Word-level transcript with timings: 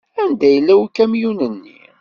Anda 0.21 0.47
yella 0.53 0.73
ukamyun-nni? 0.83 1.73